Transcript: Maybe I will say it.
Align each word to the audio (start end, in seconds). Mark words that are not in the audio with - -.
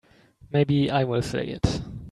Maybe 0.51 0.89
I 0.89 1.03
will 1.03 1.21
say 1.21 1.45
it. 1.45 1.79